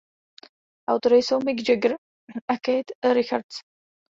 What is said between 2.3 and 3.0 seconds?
a Keith